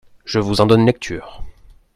Je 0.25 0.39
vous 0.39 0.61
en 0.61 0.65
donne 0.65 0.83
lecture. 0.87 1.43